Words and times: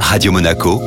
Radio 0.00 0.32
Monaco, 0.32 0.80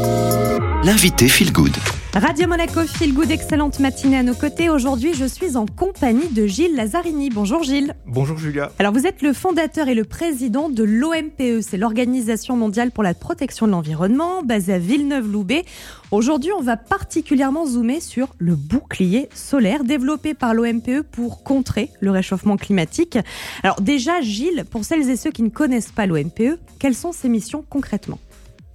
l'invité 0.83 1.27
Feel 1.27 1.51
Good. 1.51 1.75
Radio 2.13 2.47
Monaco, 2.47 2.81
Feel 2.81 3.13
Good, 3.13 3.29
excellente 3.29 3.79
matinée 3.79 4.17
à 4.17 4.23
nos 4.23 4.33
côtés. 4.33 4.69
Aujourd'hui, 4.69 5.13
je 5.13 5.25
suis 5.25 5.55
en 5.55 5.67
compagnie 5.67 6.27
de 6.29 6.47
Gilles 6.47 6.75
Lazzarini. 6.75 7.29
Bonjour 7.29 7.61
Gilles. 7.61 7.93
Bonjour 8.07 8.39
Julia. 8.39 8.71
Alors, 8.79 8.91
vous 8.91 9.05
êtes 9.05 9.21
le 9.21 9.31
fondateur 9.31 9.87
et 9.87 9.93
le 9.93 10.05
président 10.05 10.69
de 10.69 10.83
l'OMPE, 10.83 11.61
c'est 11.61 11.77
l'Organisation 11.77 12.57
mondiale 12.57 12.89
pour 12.89 13.03
la 13.03 13.13
protection 13.13 13.67
de 13.67 13.71
l'environnement, 13.71 14.41
basée 14.41 14.73
à 14.73 14.79
Villeneuve-Loubet. 14.79 15.65
Aujourd'hui, 16.09 16.51
on 16.57 16.63
va 16.63 16.77
particulièrement 16.77 17.67
zoomer 17.67 18.01
sur 18.01 18.29
le 18.39 18.55
bouclier 18.55 19.29
solaire 19.35 19.83
développé 19.83 20.33
par 20.33 20.55
l'OMPE 20.55 21.03
pour 21.11 21.43
contrer 21.43 21.91
le 21.99 22.09
réchauffement 22.09 22.57
climatique. 22.57 23.19
Alors 23.61 23.81
déjà, 23.81 24.21
Gilles, 24.21 24.65
pour 24.71 24.85
celles 24.85 25.07
et 25.11 25.15
ceux 25.15 25.29
qui 25.29 25.43
ne 25.43 25.49
connaissent 25.49 25.91
pas 25.91 26.07
l'OMPE, 26.07 26.57
quelles 26.79 26.95
sont 26.95 27.11
ses 27.11 27.29
missions 27.29 27.63
concrètement? 27.69 28.17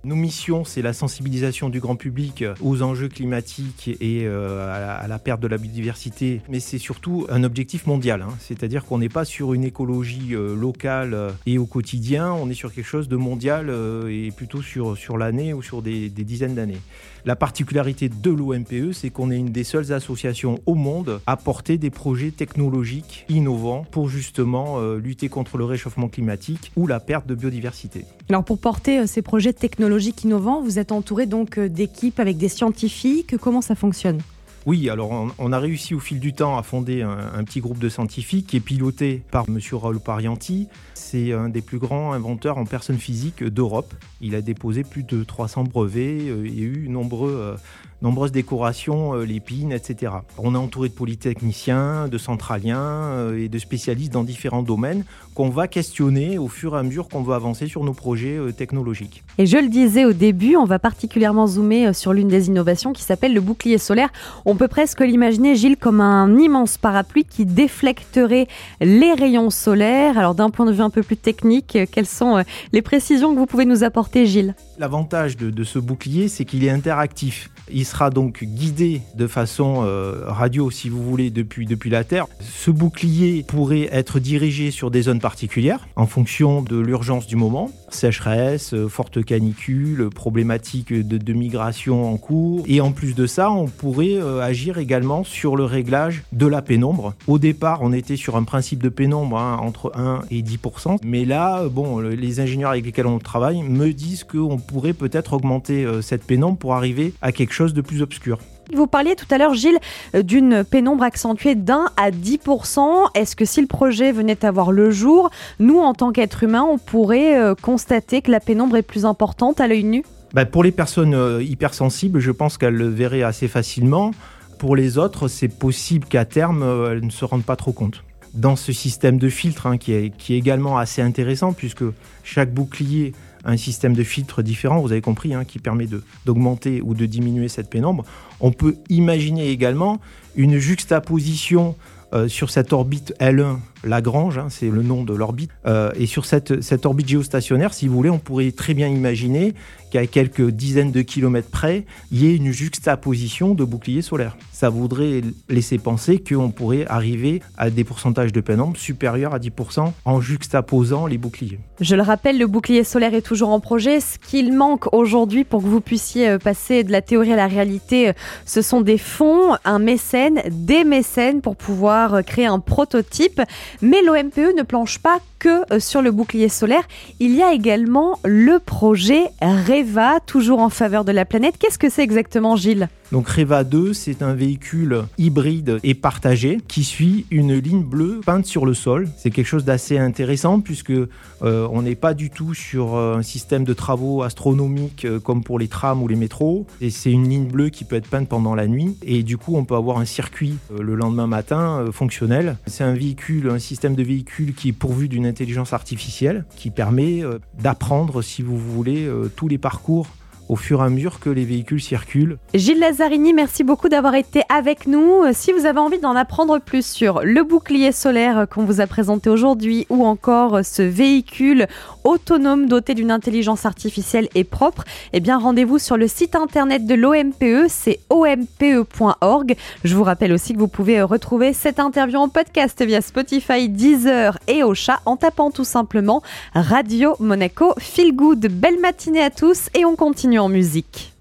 Nos 0.04 0.16
missions, 0.16 0.64
c'est 0.64 0.82
la 0.82 0.92
sensibilisation 0.92 1.68
du 1.68 1.80
grand 1.80 1.96
public 1.96 2.44
aux 2.60 2.82
enjeux 2.82 3.08
climatiques 3.08 3.88
et 4.00 4.24
euh, 4.26 5.00
à, 5.02 5.08
la, 5.08 5.18
perte 5.18 5.40
de 5.40 5.46
la 5.46 5.58
biodiversité, 5.58 6.40
mais 6.48 6.60
c'est 6.60 6.78
surtout 6.78 7.26
un 7.30 7.44
objectif 7.44 7.86
mondial. 7.86 8.22
Hein. 8.22 8.34
C'est-à-dire 8.38 8.84
qu'on 8.84 8.98
n'est 8.98 9.08
pas 9.08 9.24
sur 9.24 9.54
une 9.54 9.64
écologie 9.64 10.34
euh, 10.34 10.54
locale 10.54 11.14
euh, 11.14 11.30
et 11.46 11.58
au 11.58 11.66
quotidien, 11.66 12.32
on 12.32 12.50
est 12.50 12.54
sur 12.54 12.72
quelque 12.72 12.86
chose 12.86 13.08
de 13.08 13.16
mondial 13.16 13.72
et 14.08 14.30
plutôt 14.30 14.62
sur, 14.62 14.96
sur 14.96 15.16
l'année 15.16 15.54
ou 15.54 15.62
sur 15.62 15.82
des, 15.82 16.08
des 16.10 16.24
dizaines 16.24 16.54
d'années. 16.54 16.80
La 17.26 17.36
particularité 17.36 18.08
de 18.08 18.30
l'OMPE, 18.30 18.92
c'est 18.92 19.10
qu'on 19.10 19.30
est 19.30 19.36
une 19.36 19.50
des 19.50 19.64
seules 19.64 19.92
associations 19.92 20.60
au 20.66 20.74
monde 20.74 21.20
à 21.26 21.36
porter 21.36 21.78
des 21.78 21.90
projets 21.90 22.30
technologiques 22.30 23.24
innovants 23.28 23.86
pour 23.90 24.08
justement 24.08 24.80
lutter 24.94 25.28
contre 25.28 25.56
le 25.56 25.64
réchauffement 25.64 26.08
climatique 26.08 26.72
ou 26.76 26.86
la 26.86 27.00
perte 27.00 27.26
de 27.26 27.34
biodiversité. 27.34 28.04
Alors 28.28 28.44
pour 28.44 28.58
porter 28.58 29.06
ces 29.06 29.22
projets 29.22 29.52
technologiques, 29.52 30.24
innovant. 30.24 30.62
Vous 30.62 30.78
êtes 30.78 30.92
entouré 30.92 31.26
donc 31.26 31.58
euh, 31.58 31.68
d'équipes 31.68 32.20
avec 32.20 32.36
des 32.36 32.48
scientifiques. 32.48 33.36
Comment 33.38 33.60
ça 33.60 33.74
fonctionne? 33.74 34.20
Oui, 34.66 34.88
alors 34.88 35.28
on, 35.38 35.52
a 35.52 35.58
réussi 35.58 35.94
au 35.94 36.00
fil 36.00 36.20
du 36.20 36.32
temps 36.32 36.56
à 36.56 36.62
fonder 36.62 37.02
un, 37.02 37.44
petit 37.44 37.60
groupe 37.60 37.78
de 37.78 37.90
scientifiques 37.90 38.46
qui 38.46 38.56
est 38.56 38.60
piloté 38.60 39.22
par 39.30 39.44
M. 39.48 39.58
Raoul 39.72 40.00
Parianti. 40.00 40.68
C'est 40.94 41.32
un 41.32 41.50
des 41.50 41.60
plus 41.60 41.78
grands 41.78 42.12
inventeurs 42.12 42.56
en 42.56 42.64
personne 42.64 42.98
physique 42.98 43.44
d'Europe. 43.44 43.92
Il 44.22 44.34
a 44.34 44.40
déposé 44.40 44.84
plus 44.84 45.02
de 45.02 45.22
300 45.22 45.64
brevets, 45.64 46.30
euh, 46.30 46.46
il 46.46 46.58
y 46.58 46.62
a 46.62 46.64
eu 46.64 46.88
euh, 46.90 47.56
nombreuses 48.00 48.32
décorations, 48.32 49.14
euh, 49.14 49.24
l'épine, 49.24 49.70
etc. 49.70 50.12
On 50.38 50.54
est 50.54 50.58
entouré 50.58 50.88
de 50.88 50.94
polytechniciens, 50.94 52.08
de 52.08 52.16
centraliens 52.16 53.34
et 53.36 53.48
de 53.48 53.58
spécialistes 53.58 54.12
dans 54.12 54.24
différents 54.24 54.62
domaines 54.62 55.04
qu'on 55.34 55.50
va 55.50 55.68
questionner 55.68 56.38
au 56.38 56.48
fur 56.48 56.74
et 56.74 56.78
à 56.78 56.82
mesure 56.82 57.08
qu'on 57.08 57.22
va 57.22 57.34
avancer 57.34 57.66
sur 57.66 57.84
nos 57.84 57.92
projets 57.92 58.38
technologiques. 58.56 59.24
Et 59.36 59.46
je 59.46 59.58
le 59.58 59.68
disais 59.68 60.04
au 60.04 60.12
début, 60.12 60.56
on 60.56 60.64
va 60.64 60.78
particulièrement 60.78 61.46
zoomer 61.46 61.92
sur 61.92 62.12
l'une 62.12 62.28
des 62.28 62.46
innovations 62.46 62.92
qui 62.92 63.02
s'appelle 63.02 63.34
le 63.34 63.40
bouclier 63.40 63.78
solaire. 63.78 64.10
Peut 64.54 64.68
presque 64.68 65.00
l'imaginer, 65.00 65.54
Gilles, 65.54 65.76
comme 65.76 66.00
un 66.00 66.38
immense 66.38 66.78
parapluie 66.78 67.24
qui 67.24 67.46
déflecterait 67.46 68.46
les 68.80 69.12
rayons 69.12 69.50
solaires. 69.50 70.18
Alors 70.18 70.34
d'un 70.34 70.50
point 70.50 70.66
de 70.66 70.72
vue 70.72 70.82
un 70.82 70.90
peu 70.90 71.02
plus 71.02 71.16
technique, 71.16 71.78
quelles 71.90 72.06
sont 72.06 72.44
les 72.72 72.82
précisions 72.82 73.32
que 73.32 73.38
vous 73.38 73.46
pouvez 73.46 73.64
nous 73.64 73.84
apporter, 73.84 74.26
Gilles? 74.26 74.54
L'avantage 74.78 75.36
de, 75.36 75.64
ce 75.64 75.78
bouclier, 75.78 76.28
c'est 76.28 76.44
qu'il 76.44 76.64
est 76.64 76.70
interactif. 76.70 77.50
Il 77.70 77.86
sera 77.86 78.10
donc 78.10 78.44
guidé 78.44 79.00
de 79.14 79.26
façon 79.26 79.82
euh, 79.84 80.24
radio, 80.26 80.70
si 80.70 80.90
vous 80.90 81.02
voulez, 81.02 81.30
depuis, 81.30 81.64
depuis 81.64 81.88
la 81.88 82.04
Terre. 82.04 82.26
Ce 82.40 82.70
bouclier 82.70 83.42
pourrait 83.46 83.88
être 83.90 84.18
dirigé 84.18 84.70
sur 84.70 84.90
des 84.90 85.02
zones 85.02 85.20
particulières 85.20 85.86
en 85.96 86.06
fonction 86.06 86.62
de 86.62 86.78
l'urgence 86.78 87.26
du 87.26 87.36
moment. 87.36 87.70
Sécheresse, 87.88 88.74
euh, 88.74 88.88
forte 88.88 89.24
canicule, 89.24 90.10
problématique 90.10 90.92
de, 90.92 91.32
migration 91.32 92.12
en 92.12 92.16
cours. 92.16 92.64
Et 92.66 92.80
en 92.80 92.92
plus 92.92 93.14
de 93.14 93.26
ça, 93.26 93.50
on 93.50 93.66
pourrait 93.66 94.14
euh, 94.14 94.40
agir 94.40 94.78
également 94.78 95.24
sur 95.24 95.56
le 95.56 95.64
réglage 95.64 96.22
de 96.32 96.46
la 96.46 96.60
pénombre. 96.60 97.14
Au 97.26 97.38
départ, 97.38 97.80
on 97.82 97.92
était 97.92 98.16
sur 98.16 98.36
un 98.36 98.44
principe 98.44 98.82
de 98.82 98.88
pénombre 98.88 99.38
hein, 99.38 99.58
entre 99.60 99.92
1 99.96 100.20
et 100.30 100.42
10 100.42 100.58
Mais 101.02 101.24
là, 101.24 101.66
bon, 101.68 101.98
les 101.98 102.40
ingénieurs 102.40 102.70
avec 102.70 102.84
lesquels 102.84 103.06
on 103.06 103.18
travaille 103.18 103.62
me 103.62 103.92
disent 103.92 104.24
qu'on 104.24 104.58
pourrait 104.58 104.92
peut-être 104.92 105.32
augmenter 105.32 105.86
cette 106.02 106.24
pénombre 106.24 106.58
pour 106.58 106.74
arriver 106.74 107.14
à 107.22 107.32
quelque 107.32 107.53
chose 107.54 107.74
de 107.74 107.80
plus 107.80 108.02
obscur. 108.02 108.38
Vous 108.72 108.86
parliez 108.86 109.14
tout 109.14 109.26
à 109.30 109.38
l'heure, 109.38 109.54
Gilles, 109.54 109.78
euh, 110.14 110.22
d'une 110.22 110.64
pénombre 110.64 111.04
accentuée 111.04 111.54
d'un 111.54 111.86
à 111.96 112.10
10%. 112.10 113.10
Est-ce 113.14 113.36
que 113.36 113.44
si 113.44 113.60
le 113.60 113.66
projet 113.66 114.12
venait 114.12 114.44
à 114.44 114.50
voir 114.50 114.72
le 114.72 114.90
jour, 114.90 115.30
nous, 115.58 115.78
en 115.78 115.94
tant 115.94 116.12
qu'êtres 116.12 116.44
humains, 116.44 116.66
on 116.68 116.78
pourrait 116.78 117.38
euh, 117.38 117.54
constater 117.54 118.22
que 118.22 118.30
la 118.30 118.40
pénombre 118.40 118.76
est 118.76 118.82
plus 118.82 119.04
importante 119.04 119.60
à 119.60 119.68
l'œil 119.68 119.84
nu? 119.84 120.04
Bah, 120.32 120.46
Pour 120.46 120.64
les 120.64 120.72
personnes 120.72 121.14
euh, 121.14 121.42
hypersensibles, 121.42 122.20
je 122.20 122.30
pense 122.30 122.56
qu'elles 122.58 122.74
le 122.74 122.88
verraient 122.88 123.22
assez 123.22 123.48
facilement. 123.48 124.12
Pour 124.58 124.76
les 124.76 124.98
autres, 124.98 125.28
c'est 125.28 125.48
possible 125.48 126.06
qu'à 126.06 126.24
terme, 126.24 126.62
elles 126.90 127.04
ne 127.04 127.10
se 127.10 127.24
rendent 127.24 127.44
pas 127.44 127.56
trop 127.56 127.72
compte 127.72 128.02
dans 128.32 128.56
ce 128.56 128.72
système 128.72 129.18
de 129.18 129.28
filtre 129.28 129.66
hein, 129.66 129.78
qui, 129.78 129.92
est, 129.92 130.10
qui, 130.16 130.34
est, 130.34 130.38
également 130.38 130.76
assez 130.76 131.00
intéressant 131.00 131.52
puisque 131.52 131.84
chaque 132.24 132.52
bouclier 132.52 133.12
un 133.44 133.56
système 133.56 133.94
de 133.94 134.02
filtre 134.02 134.42
différent, 134.42 134.80
vous 134.80 134.92
avez 134.92 135.00
compris, 135.00 135.34
hein, 135.34 135.44
qui 135.44 135.58
permet 135.58 135.86
d'augmenter 136.24 136.80
ou 136.82 136.94
de 136.94 137.06
diminuer 137.06 137.48
cette 137.48 137.68
pénombre. 137.68 138.04
On 138.40 138.52
peut 138.52 138.76
imaginer 138.88 139.50
également 139.50 140.00
une 140.34 140.58
juxtaposition 140.58 141.76
euh, 142.14 142.28
sur 142.28 142.50
cette 142.50 142.72
orbite 142.72 143.14
L1 143.20 143.58
Lagrange, 143.84 144.38
hein, 144.38 144.46
c'est 144.48 144.70
le 144.70 144.82
nom 144.82 145.04
de 145.04 145.14
l'orbite. 145.14 145.50
Euh, 145.66 145.90
et 145.96 146.06
sur 146.06 146.24
cette, 146.24 146.62
cette, 146.62 146.86
orbite 146.86 147.08
géostationnaire, 147.08 147.74
si 147.74 147.88
vous 147.88 147.94
voulez, 147.94 148.10
on 148.10 148.18
pourrait 148.18 148.50
très 148.52 148.74
bien 148.74 148.88
imaginer 148.88 149.54
qu'à 149.90 150.06
quelques 150.06 150.50
dizaines 150.50 150.90
de 150.90 151.02
kilomètres 151.02 151.50
près, 151.50 151.84
il 152.10 152.24
y 152.24 152.26
ait 152.26 152.36
une 152.36 152.50
juxtaposition 152.50 153.54
de 153.54 153.64
boucliers 153.64 154.02
solaires. 154.02 154.36
Ça 154.52 154.68
voudrait 154.68 155.20
laisser 155.48 155.78
penser 155.78 156.18
qu'on 156.18 156.50
pourrait 156.50 156.86
arriver 156.88 157.42
à 157.56 157.70
des 157.70 157.84
pourcentages 157.84 158.32
de 158.32 158.40
pénombre 158.40 158.76
supérieurs 158.76 159.34
à 159.34 159.38
10% 159.38 159.92
en 160.04 160.20
juxtaposant 160.20 161.06
les 161.06 161.18
boucliers. 161.18 161.60
Je 161.80 161.94
le 161.94 162.02
rappelle, 162.02 162.38
le 162.38 162.46
bouclier 162.46 162.82
solaire 162.82 163.14
est 163.14 163.22
toujours 163.22 163.50
en 163.50 163.60
projet. 163.60 164.00
Ce 164.00 164.18
qu'il 164.18 164.52
manque 164.52 164.92
aujourd'hui 164.92 165.44
pour 165.44 165.62
que 165.62 165.68
vous 165.68 165.80
puissiez 165.80 166.28
euh, 166.28 166.38
passer 166.38 166.82
de 166.82 166.90
la 166.90 167.02
théorie 167.02 167.32
à 167.32 167.36
la 167.36 167.46
réalité, 167.46 168.12
ce 168.46 168.62
sont 168.62 168.80
des 168.80 168.98
fonds, 168.98 169.56
un 169.64 169.78
mécène, 169.78 170.40
des 170.50 170.84
mécènes 170.84 171.40
pour 171.40 171.56
pouvoir 171.56 172.03
créer 172.24 172.46
un 172.46 172.60
prototype. 172.60 173.40
Mais 173.82 174.02
l'OMPE 174.02 174.56
ne 174.56 174.62
planche 174.62 174.98
pas 174.98 175.18
que 175.44 175.74
euh, 175.74 175.78
sur 175.78 176.00
le 176.00 176.10
bouclier 176.10 176.48
solaire. 176.48 176.84
Il 177.20 177.34
y 177.34 177.42
a 177.42 177.52
également 177.52 178.18
le 178.24 178.58
projet 178.58 179.24
REVA, 179.42 180.20
toujours 180.20 180.60
en 180.60 180.70
faveur 180.70 181.04
de 181.04 181.12
la 181.12 181.26
planète. 181.26 181.56
Qu'est-ce 181.58 181.78
que 181.78 181.90
c'est 181.90 182.02
exactement, 182.02 182.56
Gilles? 182.56 182.88
Donc 183.12 183.28
Reva 183.28 183.62
2, 183.62 183.92
c'est 183.92 184.22
un 184.22 184.32
véhicule 184.32 185.04
hybride 185.18 185.78
et 185.84 185.94
partagé 185.94 186.58
qui 186.66 186.82
suit 186.82 187.26
une 187.30 187.54
ligne 187.54 187.82
bleue 187.82 188.20
peinte 188.24 188.46
sur 188.46 188.64
le 188.64 188.72
sol. 188.72 189.08
C'est 189.18 189.30
quelque 189.30 189.46
chose 189.46 189.64
d'assez 189.64 189.98
intéressant 189.98 190.60
puisque 190.60 190.90
euh, 190.90 191.08
on 191.42 191.82
n'est 191.82 191.94
pas 191.94 192.14
du 192.14 192.30
tout 192.30 192.54
sur 192.54 192.96
euh, 192.96 193.16
un 193.16 193.22
système 193.22 193.64
de 193.64 193.74
travaux 193.74 194.22
astronomiques 194.22 195.06
comme 195.22 195.44
pour 195.44 195.58
les 195.58 195.68
trams 195.68 196.02
ou 196.02 196.08
les 196.08 196.16
métros. 196.16 196.66
Et 196.80 196.88
c'est 196.88 197.12
une 197.12 197.28
ligne 197.28 197.46
bleue 197.46 197.68
qui 197.68 197.84
peut 197.84 197.96
être 197.96 198.08
peinte 198.08 198.28
pendant 198.28 198.54
la 198.54 198.66
nuit 198.66 198.96
et 199.02 199.22
du 199.22 199.36
coup 199.36 199.54
on 199.54 199.64
peut 199.64 199.76
avoir 199.76 199.98
un 199.98 200.06
circuit 200.06 200.54
le 200.76 200.94
lendemain 200.94 201.26
matin 201.26 201.84
fonctionnel. 201.92 202.56
C'est 202.66 202.84
un 202.84 202.94
véhicule, 202.94 203.50
un 203.50 203.58
système 203.58 203.94
de 203.94 204.02
véhicule 204.02 204.54
qui 204.54 204.70
est 204.70 204.72
pourvu 204.72 205.08
d'une 205.08 205.26
intelligence 205.34 205.72
artificielle 205.72 206.44
qui 206.54 206.70
permet 206.70 207.24
euh, 207.24 207.40
d'apprendre, 207.60 208.22
si 208.22 208.40
vous 208.42 208.56
voulez, 208.56 209.04
euh, 209.04 209.28
tous 209.34 209.48
les 209.48 209.58
parcours 209.58 210.06
au 210.48 210.56
fur 210.56 210.82
et 210.82 210.86
à 210.86 210.88
mesure 210.88 211.20
que 211.20 211.30
les 211.30 211.44
véhicules 211.44 211.80
circulent. 211.80 212.38
Gilles 212.52 212.78
Lazzarini, 212.78 213.32
merci 213.32 213.64
beaucoup 213.64 213.88
d'avoir 213.88 214.14
été 214.14 214.42
avec 214.48 214.86
nous. 214.86 215.22
Si 215.32 215.52
vous 215.52 215.66
avez 215.66 215.78
envie 215.78 215.98
d'en 215.98 216.16
apprendre 216.16 216.58
plus 216.58 216.86
sur 216.86 217.20
le 217.22 217.42
bouclier 217.42 217.92
solaire 217.92 218.46
qu'on 218.48 218.64
vous 218.64 218.80
a 218.80 218.86
présenté 218.86 219.30
aujourd'hui 219.30 219.86
ou 219.88 220.04
encore 220.04 220.64
ce 220.64 220.82
véhicule 220.82 221.66
autonome 222.04 222.66
doté 222.66 222.94
d'une 222.94 223.10
intelligence 223.10 223.64
artificielle 223.66 224.28
et 224.34 224.44
propre, 224.44 224.84
eh 225.12 225.20
bien 225.20 225.38
rendez-vous 225.38 225.78
sur 225.78 225.96
le 225.96 226.06
site 226.06 226.34
internet 226.36 226.86
de 226.86 226.94
l'OMPE, 226.94 227.68
c'est 227.68 228.00
ompe.org. 228.10 229.56
Je 229.84 229.96
vous 229.96 230.04
rappelle 230.04 230.32
aussi 230.32 230.52
que 230.52 230.58
vous 230.58 230.68
pouvez 230.68 231.00
retrouver 231.02 231.52
cette 231.52 231.80
interview 231.80 232.18
en 232.18 232.28
podcast 232.28 232.84
via 232.84 233.00
Spotify, 233.00 233.68
Deezer 233.68 234.38
et 234.48 234.62
Ocha 234.62 235.00
en 235.06 235.16
tapant 235.16 235.50
tout 235.50 235.64
simplement 235.64 236.22
Radio 236.54 237.16
Monaco 237.20 237.74
Feel 237.78 238.14
Good. 238.14 238.46
Belle 238.50 238.80
matinée 238.80 239.22
à 239.22 239.30
tous 239.30 239.68
et 239.74 239.84
on 239.84 239.96
continue 239.96 240.33
en 240.38 240.48
musique. 240.48 241.12